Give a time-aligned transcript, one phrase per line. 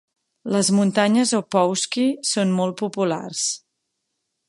[0.55, 3.47] Les muntanyes Opawskie són molt populars.